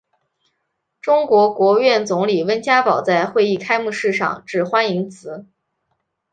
[0.99, 5.45] 中国国务院总理温家宝在会议开幕式上致欢迎辞。